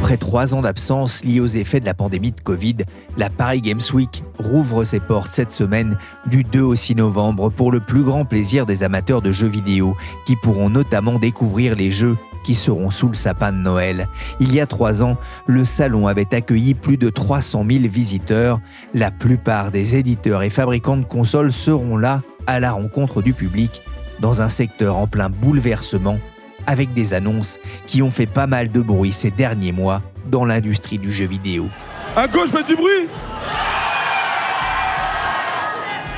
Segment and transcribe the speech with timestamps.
[0.00, 2.76] Après trois ans d'absence liés aux effets de la pandémie de Covid,
[3.16, 7.72] la Paris Games Week rouvre ses portes cette semaine du 2 au 6 novembre pour
[7.72, 9.96] le plus grand plaisir des amateurs de jeux vidéo
[10.26, 14.06] qui pourront notamment découvrir les jeux qui seront sous le sapin de Noël.
[14.38, 18.60] Il y a trois ans, le salon avait accueilli plus de 300 000 visiteurs.
[18.94, 23.82] La plupart des éditeurs et fabricants de consoles seront là à la rencontre du public
[24.20, 26.18] dans un secteur en plein bouleversement
[26.66, 30.98] avec des annonces qui ont fait pas mal de bruit ces derniers mois dans l'industrie
[30.98, 31.68] du jeu vidéo.
[32.16, 33.08] À gauche, faites du bruit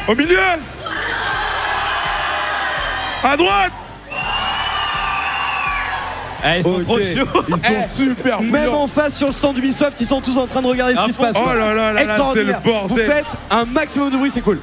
[0.09, 0.39] Au milieu
[3.23, 3.73] À droite
[6.45, 7.45] Eh, ils sont Ok, trop chauds.
[7.49, 10.47] Ils sont Eh, super Même en face sur le stand Ubisoft, ils sont tous en
[10.47, 11.35] train de regarder ce qui se passe.
[11.37, 12.61] Oh là là là là, Extraordinaire.
[12.63, 12.89] c'est le bordel.
[13.07, 14.61] Vous faites un maximum de bruit, c'est cool.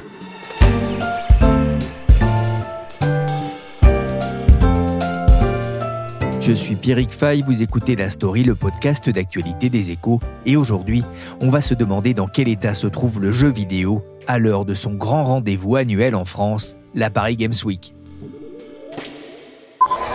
[6.46, 11.02] Je suis Pierrick Fay, vous écoutez La Story, le podcast d'actualité des échos, et aujourd'hui,
[11.40, 14.72] on va se demander dans quel état se trouve le jeu vidéo à l'heure de
[14.72, 17.96] son grand rendez-vous annuel en France, la Paris Games Week.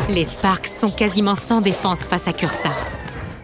[0.08, 2.70] Les Sparks sont quasiment sans défense face à Cursa.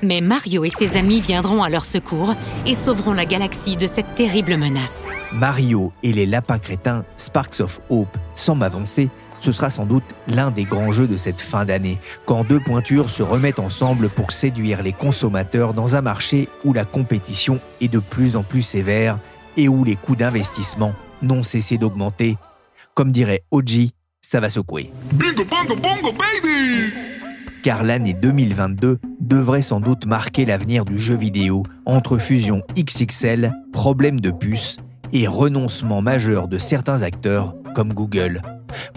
[0.02, 4.16] Mais Mario et ses amis viendront à leur secours et sauveront la galaxie de cette
[4.16, 5.04] terrible menace.
[5.34, 9.10] Mario et les lapins crétins Sparks of Hope, sans m'avancer,
[9.40, 13.10] ce sera sans doute l'un des grands jeux de cette fin d'année, quand deux pointures
[13.10, 18.00] se remettent ensemble pour séduire les consommateurs dans un marché où la compétition est de
[18.00, 19.20] plus en plus sévère
[19.56, 22.38] et où les coûts d'investissement n'ont cessé d'augmenter.
[22.94, 24.92] Comme dirait Oji, ça va secouer.
[25.14, 26.94] Bingo, bongo, bongo, baby
[27.68, 34.22] car l'année 2022 devrait sans doute marquer l'avenir du jeu vidéo entre fusion XXL, problèmes
[34.22, 34.78] de puces
[35.12, 38.42] et renoncement majeur de certains acteurs comme Google.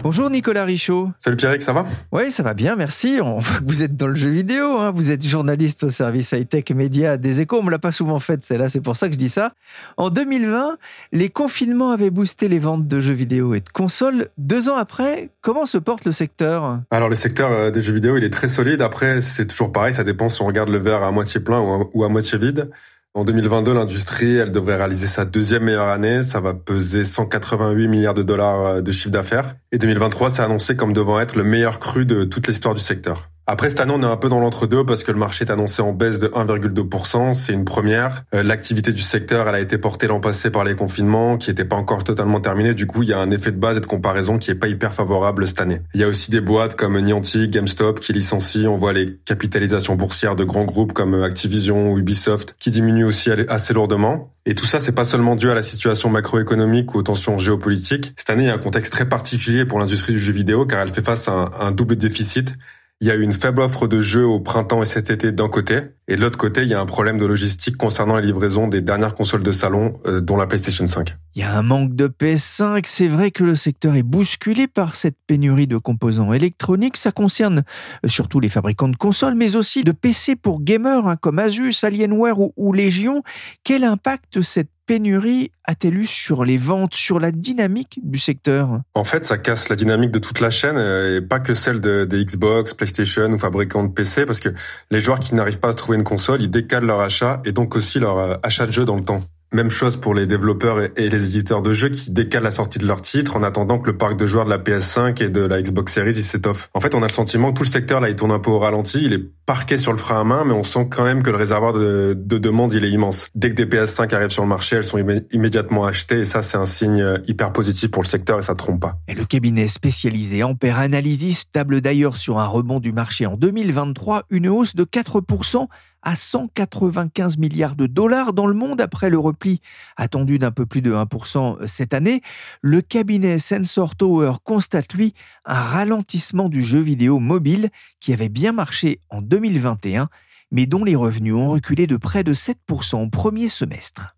[0.03, 1.09] Bonjour Nicolas Richaud.
[1.19, 1.85] Salut Pierrick, ça va?
[2.11, 3.19] Oui, ça va bien, merci.
[3.21, 4.91] On voit que vous êtes dans le jeu vidéo, hein.
[4.91, 7.59] vous êtes journaliste au service high-tech média des échos.
[7.59, 9.53] On me l'a pas souvent fait celle-là, c'est pour ça que je dis ça.
[9.97, 10.77] En 2020,
[11.11, 14.29] les confinements avaient boosté les ventes de jeux vidéo et de consoles.
[14.37, 16.79] Deux ans après, comment se porte le secteur?
[16.91, 18.81] Alors le secteur euh, des jeux vidéo, il est très solide.
[18.81, 21.73] Après, c'est toujours pareil, ça dépend si on regarde le verre à moitié plein ou
[21.73, 22.69] à, ou à moitié vide.
[23.13, 26.23] En 2022, l'industrie, elle devrait réaliser sa deuxième meilleure année.
[26.23, 29.55] Ça va peser 188 milliards de dollars euh, de chiffre d'affaires.
[29.73, 33.29] Et 2023, c'est annoncé comme devant être le meilleur cru de toute l'histoire du secteur.
[33.51, 35.81] Après, cette année, on est un peu dans l'entre-deux parce que le marché est annoncé
[35.81, 37.33] en baisse de 1,2%.
[37.33, 38.23] C'est une première.
[38.33, 41.65] Euh, L'activité du secteur, elle a été portée l'an passé par les confinements qui n'étaient
[41.65, 42.73] pas encore totalement terminés.
[42.73, 44.69] Du coup, il y a un effet de base et de comparaison qui est pas
[44.69, 45.81] hyper favorable cette année.
[45.93, 48.71] Il y a aussi des boîtes comme Niantic, GameStop qui licencient.
[48.71, 53.31] On voit les capitalisations boursières de grands groupes comme Activision ou Ubisoft qui diminuent aussi
[53.49, 54.31] assez lourdement.
[54.45, 58.13] Et tout ça, c'est pas seulement dû à la situation macroéconomique ou aux tensions géopolitiques.
[58.15, 60.79] Cette année, il y a un contexte très particulier pour l'industrie du jeu vidéo car
[60.79, 62.55] elle fait face à un double déficit.
[63.01, 65.49] Il y a eu une faible offre de jeux au printemps et cet été d'un
[65.49, 68.67] côté, et de l'autre côté, il y a un problème de logistique concernant la livraison
[68.67, 71.15] des dernières consoles de salon, euh, dont la PlayStation 5.
[71.35, 74.95] Il y a un manque de PS5, c'est vrai que le secteur est bousculé par
[74.95, 76.97] cette pénurie de composants électroniques.
[76.97, 77.63] Ça concerne
[78.07, 82.39] surtout les fabricants de consoles, mais aussi de PC pour gamers hein, comme Asus, Alienware
[82.39, 83.23] ou, ou Legion.
[83.63, 88.81] Quel impact cette pénurie a-t-elle eu sur les ventes, sur la dynamique du secteur?
[88.93, 91.81] En fait, ça casse la dynamique de toute la chaîne euh, et pas que celle
[91.81, 94.49] de, des Xbox, PlayStation ou fabricants de PC parce que
[94.89, 97.75] les joueurs qui n'arrivent pas à trouver une console, ils décalent leur achat et donc
[97.75, 99.21] aussi leur euh, achat de jeu dans le temps.
[99.53, 102.87] Même chose pour les développeurs et les éditeurs de jeux qui décalent la sortie de
[102.87, 105.61] leurs titres en attendant que le parc de joueurs de la PS5 et de la
[105.61, 106.69] Xbox Series s'étoffe.
[106.73, 108.49] En fait, on a le sentiment que tout le secteur là, il tourne un peu
[108.49, 111.21] au ralenti, il est parqué sur le frein à main, mais on sent quand même
[111.21, 113.27] que le réservoir de, de demande il est immense.
[113.35, 116.41] Dès que des PS5 arrivent sur le marché, elles sont immé- immédiatement achetées et ça
[116.41, 118.99] c'est un signe euh, hyper positif pour le secteur et ça trompe pas.
[119.09, 124.23] Et le cabinet spécialisé Ampère Analysis table d'ailleurs sur un rebond du marché en 2023,
[124.29, 125.67] une hausse de 4%
[126.01, 129.61] à 195 milliards de dollars dans le monde après le repli
[129.97, 132.21] attendu d'un peu plus de 1% cette année.
[132.61, 135.13] Le cabinet Sensor Tower constate lui
[135.45, 137.69] un ralentissement du jeu vidéo mobile
[137.99, 140.09] qui avait bien marché en 2021
[140.51, 144.15] mais dont les revenus ont reculé de près de 7% au premier semestre.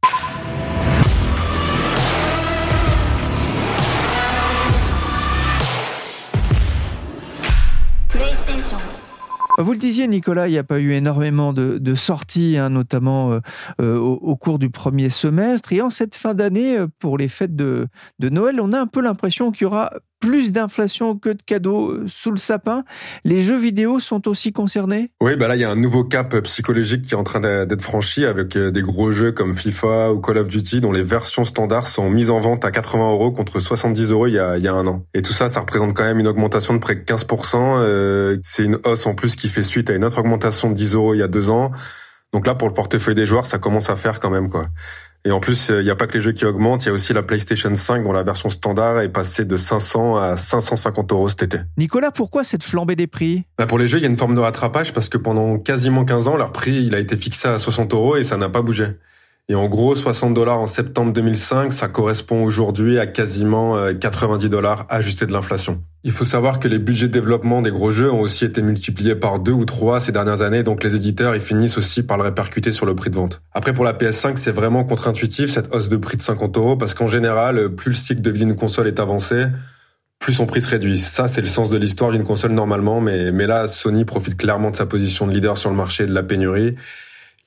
[9.59, 13.39] Vous le disiez, Nicolas, il n'y a pas eu énormément de, sorties, hein, notamment euh,
[13.81, 15.73] euh, au, cours du premier semestre.
[15.73, 18.87] Et en cette fin d'année, euh, pour les fêtes de, de Noël, on a un
[18.87, 19.91] peu l'impression qu'il y aura
[20.23, 22.85] plus d'inflation que de cadeaux euh, sous le sapin.
[23.25, 25.11] Les jeux vidéo sont aussi concernés?
[25.21, 27.81] Oui, bah là, il y a un nouveau cap psychologique qui est en train d'être
[27.81, 31.43] franchi avec euh, des gros jeux comme FIFA ou Call of Duty dont les versions
[31.43, 34.63] standards sont mises en vente à 80 euros contre 70 euros il y a, il
[34.63, 35.05] y a un an.
[35.13, 37.57] Et tout ça, ça représente quand même une augmentation de près de 15%.
[37.81, 40.95] Euh, c'est une hausse en plus qui fait suite à une autre augmentation de 10
[40.95, 41.71] euros il y a deux ans.
[42.31, 44.67] Donc là, pour le portefeuille des joueurs, ça commence à faire quand même, quoi.
[45.25, 46.93] Et en plus, il n'y a pas que les jeux qui augmentent, il y a
[46.93, 51.29] aussi la PlayStation 5 dont la version standard est passée de 500 à 550 euros
[51.29, 51.59] cet été.
[51.77, 53.45] Nicolas, pourquoi cette flambée des prix?
[53.57, 56.03] Bah Pour les jeux, il y a une forme de rattrapage parce que pendant quasiment
[56.03, 58.61] 15 ans, leur prix il a été fixé à 60 euros et ça n'a pas
[58.61, 58.87] bougé.
[59.49, 64.49] Et en gros, 60 dollars en septembre 2005, ça correspond aujourd'hui à quasiment 90 euh,
[64.49, 65.83] dollars ajustés de l'inflation.
[66.05, 69.15] Il faut savoir que les budgets de développement des gros jeux ont aussi été multipliés
[69.15, 72.23] par deux ou trois ces dernières années, donc les éditeurs ils finissent aussi par le
[72.23, 73.41] répercuter sur le prix de vente.
[73.51, 76.93] Après pour la PS5, c'est vraiment contre-intuitif cette hausse de prix de 50 euros parce
[76.93, 79.47] qu'en général, plus le cycle de vie d'une console est avancé,
[80.19, 80.97] plus son prix se réduit.
[80.97, 84.71] Ça, c'est le sens de l'histoire d'une console normalement, mais, mais là, Sony profite clairement
[84.71, 86.75] de sa position de leader sur le marché de la pénurie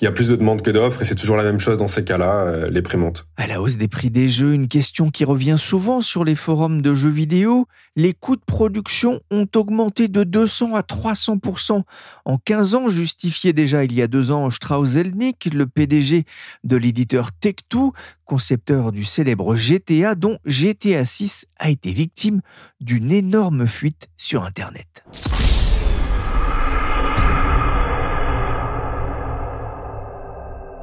[0.01, 1.89] il y a plus de demandes que d'offres et c'est toujours la même chose dans
[1.89, 3.27] ces cas-là, euh, les prix montent.
[3.37, 6.83] À la hausse des prix des jeux, une question qui revient souvent sur les forums
[6.83, 7.67] de jeux vidéo,
[7.97, 11.83] les coûts de production ont augmenté de 200 à 300%
[12.27, 16.27] en 15 ans, justifié déjà il y a deux ans Strauss-Zelnick, le PDG
[16.65, 17.93] de l'éditeur Tech2,
[18.27, 22.43] concepteur du célèbre GTA dont GTA 6 a été victime
[22.81, 25.05] d'une énorme fuite sur Internet.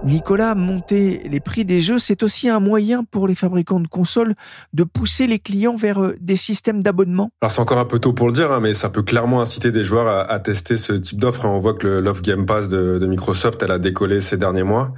[0.05, 4.35] Nicolas, monter les prix des jeux, c'est aussi un moyen pour les fabricants de consoles
[4.73, 7.31] de pousser les clients vers euh, des systèmes d'abonnement.
[7.41, 9.71] Alors c'est encore un peu tôt pour le dire, hein, mais ça peut clairement inciter
[9.71, 11.45] des joueurs à, tester ce type d'offre.
[11.45, 14.93] On voit que Love Game Pass de, Microsoft, a décollé ces derniers mois.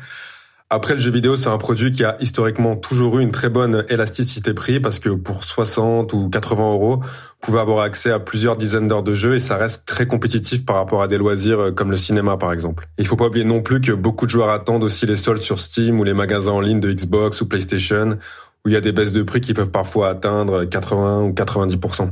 [0.71, 3.85] Après, le jeu vidéo, c'est un produit qui a historiquement toujours eu une très bonne
[3.87, 8.57] élasticité prix parce que pour 60 ou 80 euros, vous pouvez avoir accès à plusieurs
[8.57, 11.71] dizaines d'heures de jeu et ça reste très compétitif par rapport à des loisirs euh,
[11.71, 12.87] comme le cinéma, par exemple.
[12.97, 15.59] Il faut pas oublier non plus que beaucoup de joueurs attendent aussi les soldes sur
[15.59, 18.17] Steam ou les magasins en ligne de Xbox ou PlayStation
[18.65, 22.09] où il y a des baisses de prix qui peuvent parfois atteindre 80 ou 90%.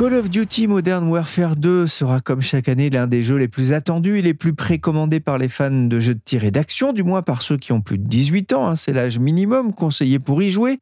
[0.00, 3.74] Call of Duty Modern Warfare 2 sera comme chaque année l'un des jeux les plus
[3.74, 7.02] attendus et les plus précommandés par les fans de jeux de tir et d'action, du
[7.02, 10.42] moins par ceux qui ont plus de 18 ans, hein, c'est l'âge minimum conseillé pour
[10.42, 10.78] y jouer.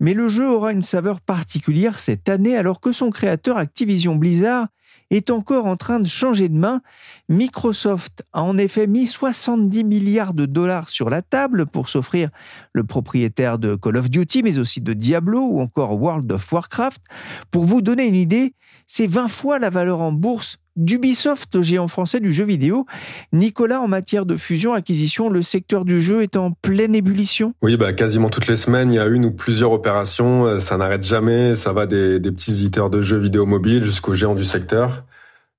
[0.00, 4.66] Mais le jeu aura une saveur particulière cette année alors que son créateur Activision Blizzard
[5.10, 6.80] est encore en train de changer de main.
[7.28, 12.30] Microsoft a en effet mis 70 milliards de dollars sur la table pour s'offrir
[12.72, 17.02] le propriétaire de Call of Duty, mais aussi de Diablo ou encore World of Warcraft.
[17.50, 18.54] Pour vous donner une idée,
[18.86, 22.86] c'est 20 fois la valeur en bourse d'Ubisoft, le géant français du jeu vidéo.
[23.32, 27.54] Nicolas, en matière de fusion-acquisition, le secteur du jeu est en pleine ébullition?
[27.62, 30.44] Oui, bah, quasiment toutes les semaines, il y a une ou plusieurs opérations.
[30.46, 31.54] Euh, ça n'arrête jamais.
[31.54, 35.05] Ça va des, des petits éditeurs de jeux vidéo mobiles jusqu'aux géants du secteur.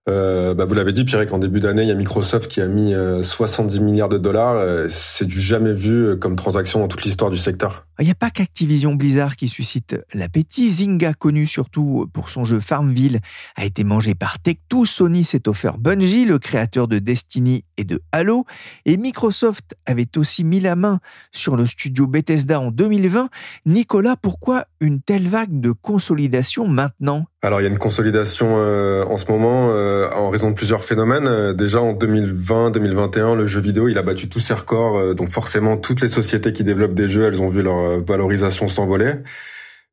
[0.09, 2.67] Euh, bah vous l'avez dit, Pierre, qu'en début d'année, il y a Microsoft qui a
[2.67, 4.55] mis 70 euh, milliards de dollars.
[4.55, 7.85] Euh, c'est du jamais vu comme transaction dans toute l'histoire du secteur.
[7.99, 10.69] Il n'y a pas qu'Activision Blizzard qui suscite l'appétit.
[10.69, 13.19] Zynga, connu surtout pour son jeu Farmville,
[13.55, 14.85] a été mangé par Tech2.
[14.85, 18.45] Sony s'est offert Bungie, le créateur de Destiny et de Halo.
[18.85, 20.99] Et Microsoft avait aussi mis la main
[21.31, 23.29] sur le studio Bethesda en 2020.
[23.65, 27.25] Nicolas, pourquoi une telle vague de consolidation maintenant?
[27.47, 30.83] Alors il y a une consolidation euh, en ce moment euh, en raison de plusieurs
[30.83, 31.27] phénomènes.
[31.27, 35.77] Euh, déjà en 2020-2021, le jeu vidéo il a battu tous ses records, donc forcément
[35.77, 39.13] toutes les sociétés qui développent des jeux, elles ont vu leur valorisation s'envoler.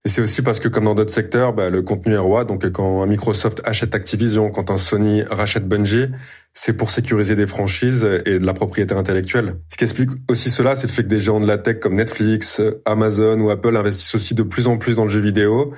[0.05, 2.45] Et c'est aussi parce que comme dans d'autres secteurs, bah, le contenu est roi.
[2.45, 6.09] Donc quand un Microsoft achète Activision, quand un Sony rachète Bungie,
[6.53, 9.55] c'est pour sécuriser des franchises et de la propriété intellectuelle.
[9.71, 11.95] Ce qui explique aussi cela, c'est le fait que des géants de la tech comme
[11.95, 15.73] Netflix, Amazon ou Apple investissent aussi de plus en plus dans le jeu vidéo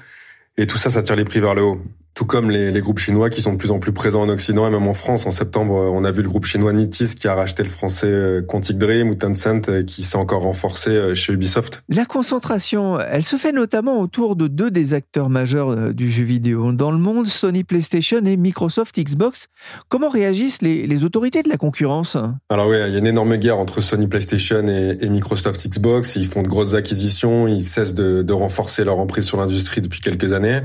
[0.57, 1.81] et tout ça, ça tire les prix vers le haut.
[2.17, 4.67] Tout comme les, les, groupes chinois qui sont de plus en plus présents en Occident
[4.67, 5.27] et même en France.
[5.27, 8.41] En septembre, on a vu le groupe chinois Nitis qui a racheté le français euh,
[8.41, 11.83] Quantic Dream ou Tencent euh, qui s'est encore renforcé euh, chez Ubisoft.
[11.91, 16.73] La concentration, elle se fait notamment autour de deux des acteurs majeurs du jeu vidéo
[16.73, 19.49] dans le monde, Sony PlayStation et Microsoft Xbox.
[19.91, 22.17] Comment réagissent les, les autorités de la concurrence?
[22.49, 26.17] Alors oui, il y a une énorme guerre entre Sony PlayStation et, et, Microsoft Xbox.
[26.17, 30.01] Ils font de grosses acquisitions, ils cessent de, de renforcer leur emprise sur l'industrie depuis
[30.01, 30.63] quelques années.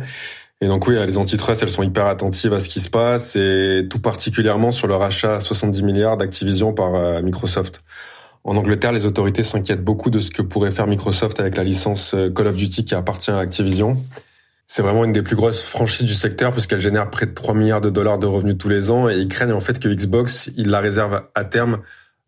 [0.63, 3.87] Et donc oui, les antitrust, elles sont hyper attentives à ce qui se passe et
[3.89, 7.83] tout particulièrement sur le rachat à 70 milliards d'Activision par euh, Microsoft.
[8.43, 12.13] En Angleterre, les autorités s'inquiètent beaucoup de ce que pourrait faire Microsoft avec la licence
[12.13, 13.97] euh, Call of Duty qui appartient à Activision.
[14.67, 17.81] C'est vraiment une des plus grosses franchises du secteur puisqu'elle génère près de 3 milliards
[17.81, 20.69] de dollars de revenus tous les ans et ils craignent en fait que Xbox, il
[20.69, 21.79] la réserve à terme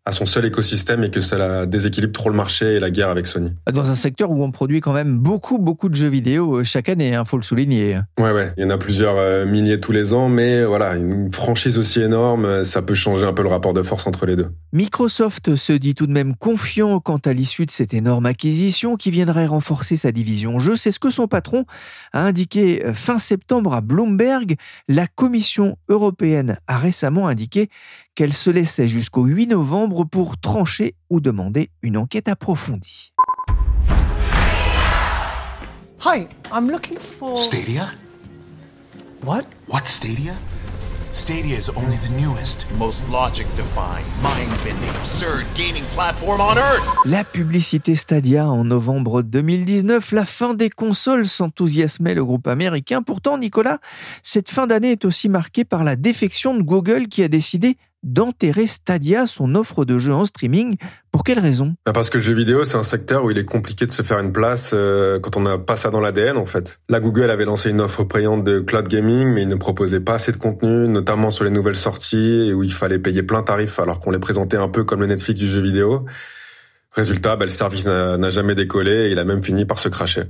[0.06, 3.26] à son seul écosystème et que ça déséquilibre trop le marché et la guerre avec
[3.26, 3.54] Sony.
[3.72, 6.90] Dans un secteur où on produit quand même beaucoup, beaucoup de jeux vidéo euh, chaque
[6.90, 7.98] année, il hein, faut le souligner.
[8.18, 11.32] Ouais, ouais, il y en a plusieurs euh, milliers tous les ans, mais voilà, une
[11.32, 14.36] franchise aussi énorme, euh, ça peut changer un peu le rapport de force entre les
[14.36, 14.50] deux.
[14.74, 19.10] Microsoft se dit tout de même confiant quant à l'issue de cette énorme acquisition qui
[19.10, 20.76] viendrait renforcer sa division jeux.
[20.76, 21.64] C'est ce que son patron
[22.12, 24.56] a indiqué fin septembre à Bloomberg.
[24.88, 27.70] La Commission européenne a récemment indiqué
[28.14, 33.12] qu'elle se laissait jusqu'au 8 novembre pour trancher ou demander une enquête approfondie.
[36.04, 37.88] Hi, I'm looking for Stadia?
[39.24, 39.44] What?
[39.68, 40.34] What Stadia?
[41.10, 46.82] Stadia is only the newest, most logic-defying, mind-bending, absurd gaming platform on Earth.
[47.06, 53.00] La publicité Stadia en novembre 2019, la fin des consoles s'enthousiasmait le groupe américain.
[53.00, 53.78] Pourtant, Nicolas,
[54.24, 58.66] cette fin d'année est aussi marquée par la défection de Google qui a décidé d'enterrer
[58.66, 60.76] Stadia, son offre de jeux en streaming.
[61.10, 61.74] Pour quelle raison?
[61.84, 64.02] Bah, Parce que le jeu vidéo, c'est un secteur où il est compliqué de se
[64.02, 66.78] faire une place euh, quand on n'a pas ça dans l'ADN, en fait.
[66.88, 70.14] Là, Google avait lancé une offre payante de cloud gaming, mais il ne proposait pas
[70.14, 74.00] assez de contenu, notamment sur les nouvelles sorties, où il fallait payer plein tarif alors
[74.00, 76.04] qu'on les présentait un peu comme le Netflix du jeu vidéo.
[76.92, 80.24] Résultat, bah, le service n'a jamais décollé et il a même fini par se cracher.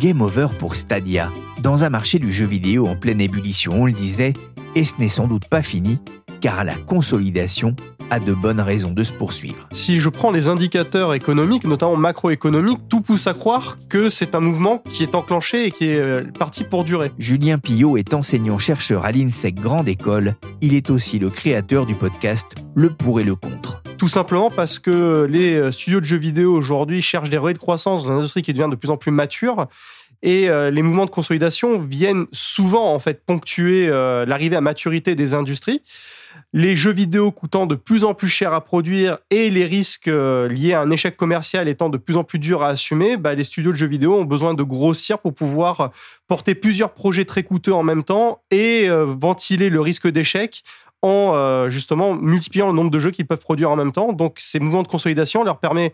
[0.00, 1.32] Game over pour Stadia.
[1.62, 4.32] Dans un marché du jeu vidéo en pleine ébullition, on le disait,
[4.76, 5.98] et ce n'est sans doute pas fini,
[6.40, 7.74] car la consolidation
[8.10, 9.68] a de bonnes raisons de se poursuivre.
[9.72, 14.40] Si je prends les indicateurs économiques, notamment macroéconomiques, tout pousse à croire que c'est un
[14.40, 17.10] mouvement qui est enclenché et qui est euh, parti pour durer.
[17.18, 20.36] Julien Pillot est enseignant-chercheur à l'INSEC Grande École.
[20.60, 22.46] Il est aussi le créateur du podcast
[22.76, 23.82] Le pour et le contre.
[23.98, 27.58] Tout simplement parce que les euh, studios de jeux vidéo aujourd'hui cherchent des relais de
[27.58, 29.66] croissance dans une industrie qui devient de plus en plus mature.
[30.22, 35.14] Et euh, les mouvements de consolidation viennent souvent en fait ponctuer euh, l'arrivée à maturité
[35.14, 35.82] des industries.
[36.52, 40.72] Les jeux vidéo coûtant de plus en plus cher à produire et les risques liés
[40.72, 43.72] à un échec commercial étant de plus en plus durs à assumer, bah, les studios
[43.72, 45.90] de jeux vidéo ont besoin de grossir pour pouvoir
[46.26, 50.62] porter plusieurs projets très coûteux en même temps et ventiler le risque d'échec
[51.02, 54.12] en euh, justement multipliant le nombre de jeux qu'ils peuvent produire en même temps.
[54.12, 55.92] Donc ces mouvements de consolidation leur permet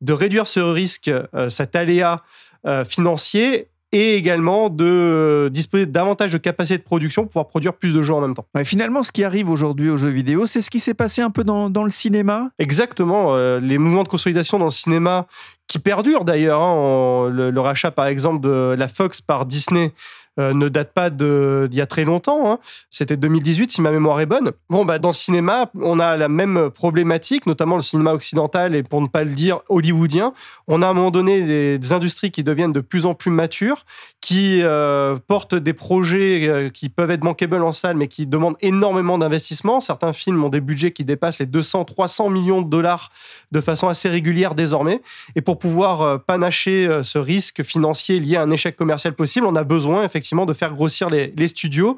[0.00, 2.22] de réduire ce risque, euh, cet aléa
[2.66, 7.92] euh, financier et également de disposer davantage de capacité de production pour pouvoir produire plus
[7.92, 8.46] de jeux en même temps.
[8.64, 11.42] finalement, ce qui arrive aujourd'hui aux jeux vidéo, c'est ce qui s'est passé un peu
[11.42, 13.36] dans, dans le cinéma Exactement.
[13.58, 15.26] les mouvements de consolidation dans le cinéma
[15.70, 16.62] qui perdurent d'ailleurs.
[16.62, 19.92] Hein, le, rachat, par exemple, de la Fox par Disney
[20.40, 22.50] euh, ne date pas d'il y a très longtemps.
[22.50, 22.58] Hein.
[22.90, 24.52] C'était 2018, si ma mémoire est bonne.
[24.70, 28.82] Bon, bah, dans le cinéma, on a la même problématique, notamment le cinéma occidental et
[28.82, 30.32] pour ne pas le dire hollywoodien.
[30.66, 31.42] On a à un moment donné
[31.78, 33.84] des, industries qui deviennent de plus en plus matures,
[34.20, 38.56] qui euh, portent des projets euh, qui peuvent être bankable en salle, mais qui demandent
[38.60, 39.80] énormément d'investissement.
[39.80, 43.10] Certains films ont des budgets qui dépassent les 200, 300 millions de dollars
[43.50, 45.02] de façon assez régulière désormais.
[45.34, 49.64] Et pour pouvoir panacher ce risque financier lié à un échec commercial possible, on a
[49.64, 51.96] besoin effectivement de faire grossir les, studios.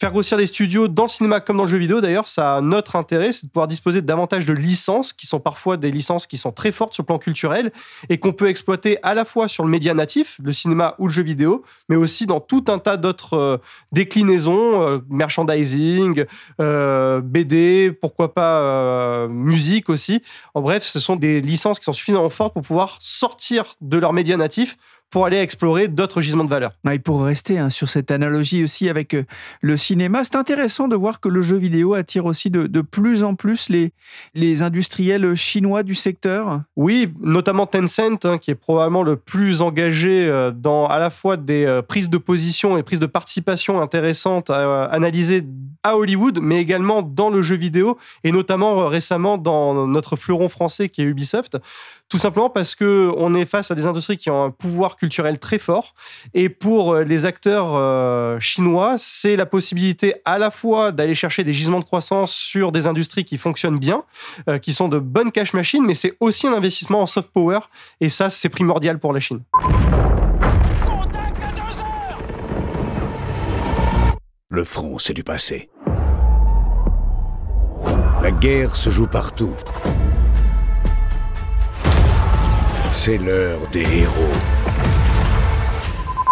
[0.00, 2.60] Faire grossir les studios dans le cinéma comme dans le jeu vidéo, d'ailleurs, ça a
[2.60, 6.26] notre intérêt, c'est de pouvoir disposer de davantage de licences, qui sont parfois des licences
[6.26, 7.72] qui sont très fortes sur le plan culturel,
[8.08, 11.12] et qu'on peut exploiter à la fois sur le média natif, le cinéma ou le
[11.12, 13.58] jeu vidéo, mais aussi dans tout un tas d'autres euh,
[13.92, 16.24] déclinaisons, euh, merchandising,
[16.60, 20.22] euh, BD, pourquoi pas musique aussi.
[20.54, 24.12] En bref, ce sont des licences qui sont suffisamment fortes pour pouvoir sortir de leur
[24.12, 24.76] média natif
[25.10, 26.72] pour aller explorer d'autres gisements de valeur.
[26.90, 29.24] Et pour rester hein, sur cette analogie aussi avec euh,
[29.60, 33.22] le cinéma, c'est intéressant de voir que le jeu vidéo attire aussi de, de plus
[33.22, 33.92] en plus les,
[34.34, 36.62] les industriels chinois du secteur.
[36.76, 41.36] Oui, notamment Tencent, hein, qui est probablement le plus engagé euh, dans à la fois
[41.36, 45.44] des euh, prises de position et prises de participation intéressantes à analyser
[45.84, 50.88] à Hollywood, mais également dans le jeu vidéo, et notamment récemment dans notre fleuron français
[50.88, 51.58] qui est Ubisoft.
[52.08, 55.38] Tout simplement parce que on est face à des industries qui ont un pouvoir culturel
[55.38, 55.94] très fort.
[56.34, 61.44] Et pour euh, les acteurs euh, chinois, c'est la possibilité à la fois d'aller chercher
[61.44, 64.04] des gisements de croissance sur des industries qui fonctionnent bien,
[64.48, 67.60] euh, qui sont de bonnes cash machines, mais c'est aussi un investissement en soft power.
[68.00, 69.42] Et ça, c'est primordial pour la Chine.
[74.50, 75.68] Le front, c'est du passé.
[78.22, 79.52] La guerre se joue partout.
[82.92, 84.53] C'est l'heure des héros.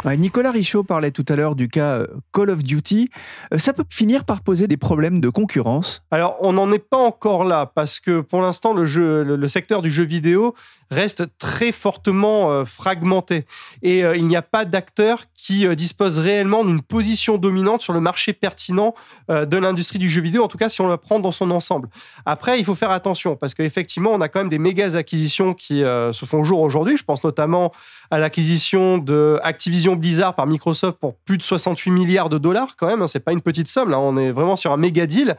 [0.04, 3.10] Nicolas Richaud parlait tout à l'heure du cas euh, Call of Duty.
[3.52, 6.04] Euh, Ça peut finir par poser des problèmes de concurrence?
[6.10, 10.04] Alors, on n'en est pas encore là parce que pour l'instant, le secteur du jeu
[10.04, 10.54] vidéo
[10.92, 13.46] reste très fortement euh, fragmenté
[13.82, 17.92] et euh, il n'y a pas d'acteurs qui euh, disposent réellement d'une position dominante sur
[17.92, 18.94] le marché pertinent
[19.28, 21.88] de l'industrie du jeu vidéo, en tout cas si on le prend dans son ensemble.
[22.26, 25.80] Après, il faut faire attention parce qu'effectivement, on a quand même des méga acquisitions qui
[25.80, 26.96] se font jour aujourd'hui.
[26.96, 27.72] Je pense notamment
[28.10, 32.86] à l'acquisition de Activision Blizzard par Microsoft pour plus de 68 milliards de dollars quand
[32.86, 33.00] même.
[33.00, 33.08] hein.
[33.08, 33.90] C'est pas une petite somme.
[33.90, 35.36] Là, on est vraiment sur un méga deal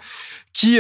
[0.53, 0.79] qui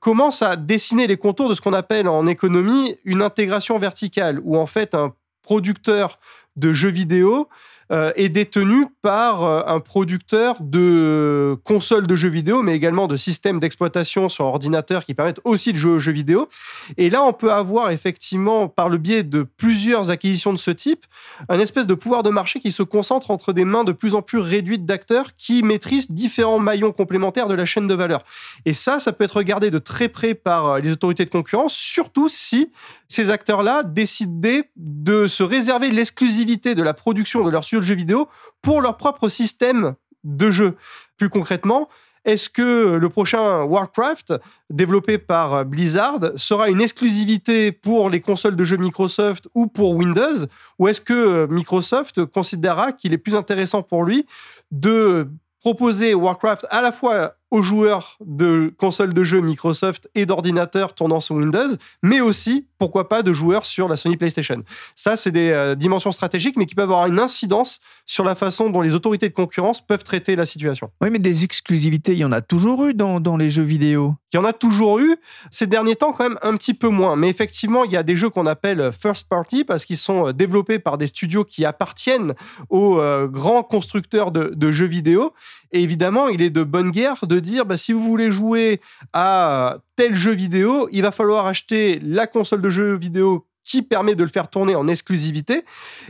[0.00, 4.05] commence à dessiner les contours de ce qu'on appelle en économie une intégration verticale,
[4.44, 6.18] où en fait un producteur
[6.56, 7.48] de jeux vidéo
[7.92, 13.16] euh, est détenu par euh, un producteur de consoles de jeux vidéo, mais également de
[13.16, 16.48] systèmes d'exploitation sur ordinateur qui permettent aussi de jouer aux jeux vidéo.
[16.96, 21.06] Et là, on peut avoir effectivement, par le biais de plusieurs acquisitions de ce type,
[21.48, 24.22] un espèce de pouvoir de marché qui se concentre entre des mains de plus en
[24.22, 28.24] plus réduites d'acteurs qui maîtrisent différents maillons complémentaires de la chaîne de valeur.
[28.64, 31.74] Et ça, ça peut être regardé de très près par euh, les autorités de concurrence,
[31.74, 32.70] surtout si
[33.08, 37.94] ces acteurs-là décidaient de se réserver l'exclusivité de la production de leurs studios de jeux
[37.94, 38.28] vidéo
[38.62, 40.76] pour leur propre système de jeu.
[41.16, 41.88] Plus concrètement,
[42.24, 44.34] est-ce que le prochain Warcraft,
[44.68, 50.46] développé par Blizzard, sera une exclusivité pour les consoles de jeux Microsoft ou pour Windows
[50.78, 54.26] Ou est-ce que Microsoft considérera qu'il est plus intéressant pour lui
[54.72, 55.28] de
[55.60, 61.20] proposer Warcraft à la fois aux joueurs de consoles de jeux Microsoft et d'ordinateurs tournant
[61.20, 61.68] sur Windows,
[62.02, 64.62] mais aussi, pourquoi pas, de joueurs sur la Sony PlayStation.
[64.96, 68.70] Ça, c'est des euh, dimensions stratégiques, mais qui peuvent avoir une incidence sur la façon
[68.70, 70.90] dont les autorités de concurrence peuvent traiter la situation.
[71.00, 74.14] Oui, mais des exclusivités, il y en a toujours eu dans, dans les jeux vidéo.
[74.32, 75.16] Il y en a toujours eu.
[75.50, 77.16] Ces derniers temps, quand même, un petit peu moins.
[77.16, 80.32] Mais effectivement, il y a des jeux qu'on appelle first party parce qu'ils sont euh,
[80.32, 82.34] développés par des studios qui appartiennent
[82.70, 85.32] aux euh, grands constructeurs de, de jeux vidéo.
[85.76, 88.80] Et évidemment, il est de bonne guerre de dire bah, si vous voulez jouer
[89.12, 94.14] à tel jeu vidéo, il va falloir acheter la console de jeu vidéo qui permet
[94.14, 95.64] de le faire tourner en exclusivité.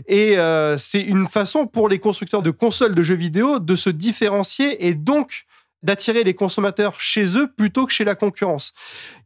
[0.06, 3.90] Et euh, c'est une façon pour les constructeurs de consoles de jeux vidéo de se
[3.90, 5.46] différencier et donc
[5.82, 8.72] d'attirer les consommateurs chez eux plutôt que chez la concurrence.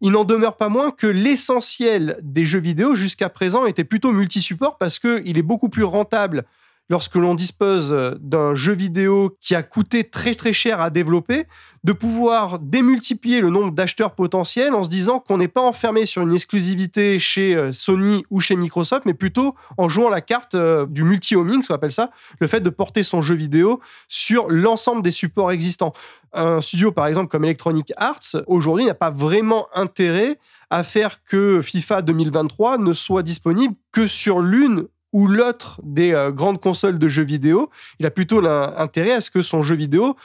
[0.01, 4.79] Il n'en demeure pas moins que l'essentiel des jeux vidéo jusqu'à présent était plutôt multi-support
[4.79, 6.47] parce qu'il est beaucoup plus rentable
[6.91, 11.47] lorsque l'on dispose d'un jeu vidéo qui a coûté très très cher à développer,
[11.85, 16.23] de pouvoir démultiplier le nombre d'acheteurs potentiels en se disant qu'on n'est pas enfermé sur
[16.23, 20.85] une exclusivité chez euh, Sony ou chez Microsoft, mais plutôt en jouant la carte euh,
[20.87, 25.03] du multi-homing, ce qu'on appelle ça, le fait de porter son jeu vidéo sur l'ensemble
[25.03, 25.93] des supports existants.
[26.33, 31.63] Un studio, par exemple, comme Electronic Arts, aujourd'hui, n'a pas vraiment intérêt à faire que
[31.63, 37.09] FIFA 2023 ne soit disponible que sur l'une ou l'autre des euh, grandes consoles de
[37.09, 37.71] jeux vidéo.
[37.99, 40.17] Il a plutôt l'intérêt à ce que son jeu vidéo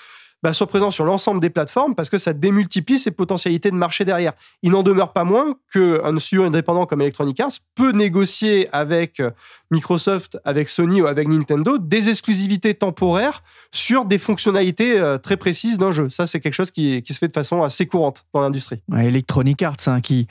[0.45, 4.05] bah, soit présent sur l'ensemble des plateformes parce que ça démultiplie ses potentialités de marché
[4.05, 4.33] derrière.
[4.61, 9.31] Il n'en demeure pas moins qu'un studio indépendant comme Electronic Arts peut négocier avec euh,
[9.71, 15.79] Microsoft, avec Sony ou avec Nintendo des exclusivités temporaires sur des fonctionnalités euh, très précises
[15.79, 16.11] d'un jeu.
[16.11, 18.83] Ça, c'est quelque chose qui, se fait de façon assez courante dans l'industrie.
[18.95, 20.27] Electronic Arts, hein, qui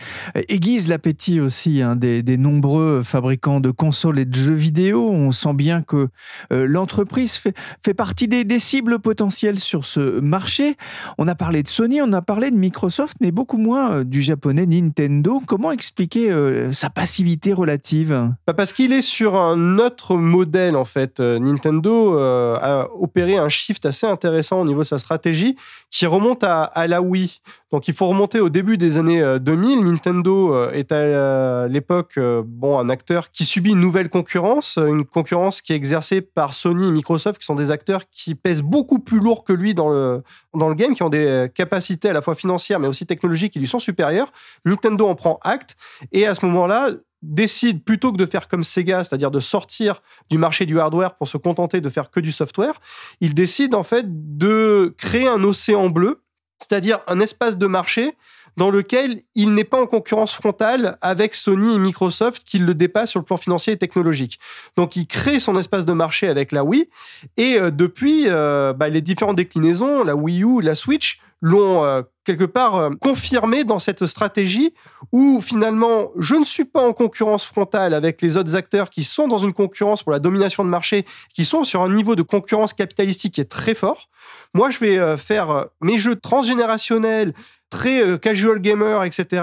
[0.48, 5.10] aiguise l'appétit aussi hein, des, nombreux fabricants de consoles et de jeux vidéo.
[5.10, 6.08] On sent bien que
[6.52, 10.76] euh, l'entreprise fait, partie des cibles potentielles sur ce marché.
[11.18, 14.22] On a parlé de Sony, on a parlé de Microsoft, mais beaucoup moins euh, du
[14.22, 15.42] japonais Nintendo.
[15.46, 18.30] Comment expliquer euh, sa passivité relative?
[18.46, 21.20] Bah, Parce qu'il est sur un autre modèle, en fait.
[21.20, 25.56] Euh, Nintendo a opéré un shift assez intéressant au niveau de sa stratégie
[25.90, 27.40] qui remonte à, la Wii.
[27.70, 29.84] Donc, il faut remonter au début des années euh, 2000.
[29.84, 35.72] Nintendo est à l'époque bon, un acteur qui subit une nouvelle concurrence, une concurrence qui
[35.72, 39.44] est exercée par Sony et Microsoft, qui sont des acteurs qui pèsent beaucoup plus lourd
[39.44, 40.22] que lui dans le,
[40.54, 43.52] dans le game, qui ont des euh, capacités à la fois financières mais aussi technologiques
[43.52, 44.30] qui lui sont supérieures.
[44.64, 45.76] Nintendo en prend acte
[46.12, 46.90] et à ce moment-là,
[47.24, 51.26] décide plutôt que de faire comme Sega, c'est-à-dire de sortir du marché du hardware pour
[51.26, 52.80] se contenter de faire que du software,
[53.20, 54.04] il décide en fait
[54.36, 56.22] de créer un océan bleu,
[56.60, 58.14] c'est-à-dire un espace de marché
[58.56, 63.10] dans lequel il n'est pas en concurrence frontale avec Sony et Microsoft qui le dépassent
[63.10, 64.38] sur le plan financier et technologique.
[64.76, 66.88] Donc il crée son espace de marché avec la Wii
[67.36, 72.02] et euh, depuis euh, bah, les différentes déclinaisons, la Wii U, la Switch, l'ont euh,
[72.24, 74.72] quelque part confirmé dans cette stratégie
[75.12, 79.28] où finalement je ne suis pas en concurrence frontale avec les autres acteurs qui sont
[79.28, 82.72] dans une concurrence pour la domination de marché, qui sont sur un niveau de concurrence
[82.72, 84.08] capitalistique qui est très fort.
[84.54, 87.34] Moi, je vais faire mes jeux transgénérationnels,
[87.74, 89.42] très casual gamer, etc.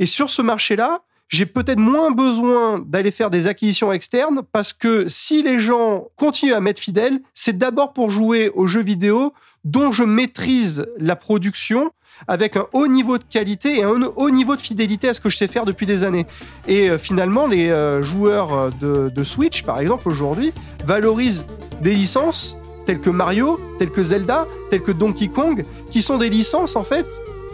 [0.00, 5.08] Et sur ce marché-là, j'ai peut-être moins besoin d'aller faire des acquisitions externes parce que
[5.08, 9.32] si les gens continuent à m'être fidèles, c'est d'abord pour jouer aux jeux vidéo
[9.64, 11.92] dont je maîtrise la production
[12.26, 15.28] avec un haut niveau de qualité et un haut niveau de fidélité à ce que
[15.28, 16.26] je sais faire depuis des années.
[16.66, 20.52] Et euh, finalement, les euh, joueurs euh, de, de, Switch, par exemple, aujourd'hui,
[20.84, 21.46] valorisent
[21.80, 22.56] des licences
[22.86, 26.84] telles que Mario, telles que Zelda, telles que Donkey Kong, qui sont des licences, en
[26.84, 27.06] fait,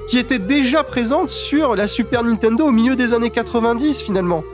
[0.09, 4.45] qui étaient déjà présentes sur la Super Nintendo au milieu des années 90, finalement.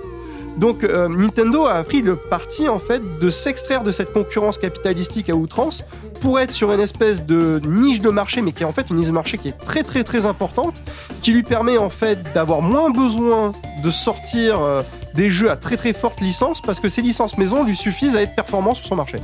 [0.58, 5.30] Donc euh, Nintendo a pris le parti en fait de s'extraire de cette concurrence capitalistique
[5.30, 5.82] à outrance
[6.20, 8.96] pour être sur une espèce de niche de marché, mais qui est en fait une
[8.96, 10.82] niche de marché qui est très très très importante,
[11.22, 14.82] qui lui permet en fait d'avoir moins besoin de sortir euh,
[15.14, 18.22] des jeux à très très forte licence parce que ces licences maison lui suffisent à
[18.22, 19.18] être performants sur son marché.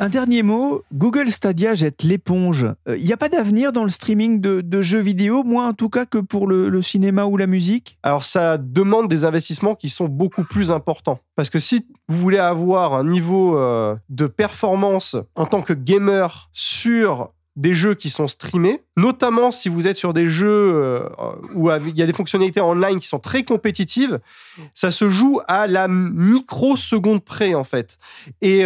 [0.00, 2.66] Un dernier mot, Google Stadia jette l'éponge.
[2.86, 5.88] Il euh, n'y a pas d'avenir dans le streaming de, jeux vidéo, moins en tout
[5.88, 7.98] cas que pour le, cinéma ou la musique?
[8.04, 11.18] Alors ça demande des investissements qui sont beaucoup plus importants.
[11.34, 16.48] Parce que si vous voulez avoir un niveau euh, de performance en tant que gamer
[16.52, 21.08] sur des jeux qui sont streamés, notamment si vous êtes sur des jeux euh,
[21.54, 24.20] où il y a des fonctionnalités online qui sont très compétitives,
[24.74, 27.98] ça se joue à la microseconde près en fait.
[28.42, 28.64] Et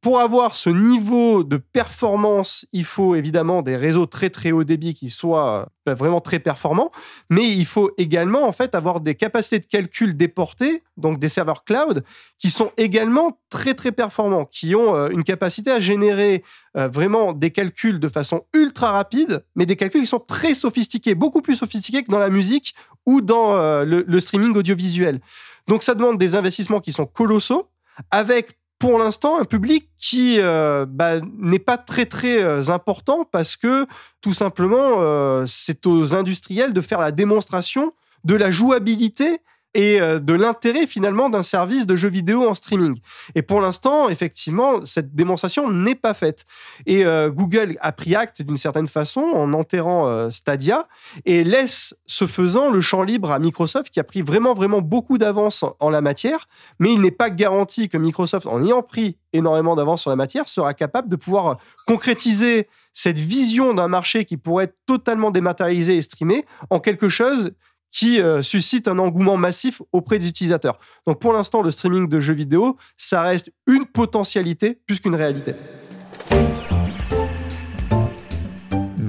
[0.00, 4.94] pour avoir ce niveau de performance, il faut évidemment des réseaux très très haut débit
[4.94, 6.90] qui soient euh, vraiment très performants,
[7.28, 11.64] mais il faut également en fait avoir des capacités de calcul déportées, donc des serveurs
[11.64, 12.02] cloud,
[12.38, 16.44] qui sont également très très performants, qui ont euh, une capacité à générer
[16.78, 21.14] euh, vraiment des calculs de façon ultra rapide, mais des calculs qui sont très sophistiqués,
[21.14, 25.20] beaucoup plus sophistiqués que dans la musique ou dans le, le streaming audiovisuel.
[25.66, 27.68] Donc ça demande des investissements qui sont colossaux,
[28.10, 33.54] avec pour l'instant un public qui euh, bah, n'est pas très très euh, important parce
[33.54, 33.86] que
[34.22, 37.92] tout simplement euh, c'est aux industriels de faire la démonstration
[38.24, 39.40] de la jouabilité
[39.74, 42.98] et euh, de l'intérêt finalement d'un service de jeux vidéo en streaming.
[43.34, 46.44] Et pour l'instant, effectivement, cette démonstration n'est pas faite.
[46.86, 50.88] Et euh, Google a pris acte d'une certaine façon en enterrant euh, Stadia
[51.24, 55.18] et laisse ce faisant le champ libre à Microsoft qui a pris vraiment vraiment beaucoup
[55.18, 59.76] d'avance en la matière, mais il n'est pas garanti que Microsoft, en ayant pris énormément
[59.76, 64.64] d'avance sur la matière, sera capable de pouvoir concrétiser cette vision d'un marché qui pourrait
[64.64, 67.52] être totalement dématérialisé et streamé en quelque chose
[67.90, 70.78] qui euh, suscite un engouement massif auprès des utilisateurs.
[71.06, 75.54] Donc pour l'instant, le streaming de jeux vidéo, ça reste une potentialité plus qu'une réalité.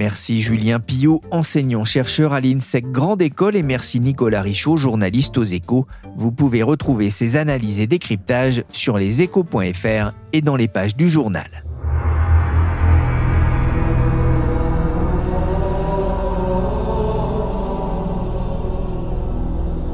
[0.02, 5.86] Merci Julien Pillot, enseignant-chercheur à l'INSEC Grande École et merci Nicolas Richaud, journaliste aux échos.
[6.16, 11.64] Vous pouvez retrouver ces analyses et décryptages sur leséchos.fr et dans les pages du journal.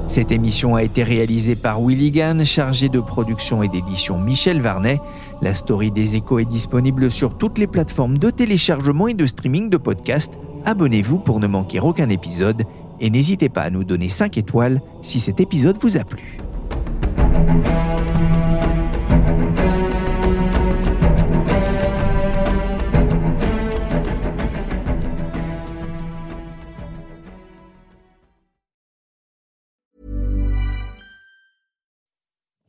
[0.09, 2.11] Cette émission a été réalisée par Willy
[2.47, 5.03] chargé de production et d'édition Michel Varnet.
[5.42, 9.68] La story des échos est disponible sur toutes les plateformes de téléchargement et de streaming
[9.68, 10.38] de podcasts.
[10.64, 12.62] Abonnez-vous pour ne manquer aucun épisode
[13.01, 16.38] et n'hésitez pas à nous donner 5 étoiles si cet épisode vous a plu.